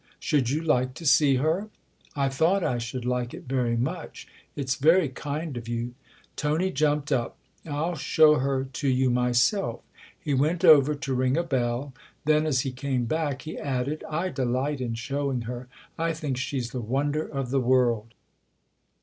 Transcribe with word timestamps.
Should 0.19 0.49
you 0.49 0.63
like 0.63 0.95
to 0.95 1.05
see 1.05 1.35
her?"" 1.35 1.69
I 2.15 2.27
thought 2.27 2.63
I 2.63 2.79
should 2.79 3.05
like 3.05 3.35
it 3.35 3.43
very 3.43 3.77
much. 3.77 4.27
It's 4.55 4.73
very 4.73 5.09
kind 5.09 5.55
of 5.55 5.67
you." 5.67 5.93
Tony 6.35 6.71
jumped 6.71 7.11
up." 7.11 7.37
I'll 7.67 7.93
show 7.93 8.39
her 8.39 8.63
to 8.65 8.87
you 8.89 9.11
myself." 9.11 9.81
He 10.19 10.33
went 10.33 10.65
over 10.65 10.95
to 10.95 11.13
ring 11.13 11.37
a 11.37 11.43
bell; 11.43 11.93
then, 12.25 12.47
as 12.47 12.61
he 12.61 12.71
came 12.71 13.05
back, 13.05 13.43
he 13.43 13.59
added:" 13.59 14.03
I 14.09 14.29
delight 14.29 14.81
in 14.81 14.95
showing 14.95 15.41
her. 15.41 15.67
1 15.97 16.15
think 16.15 16.35
she's 16.37 16.71
the 16.71 16.81
wonder 16.81 17.21
of 17.27 17.51
the 17.51 17.61
world." 17.61 18.15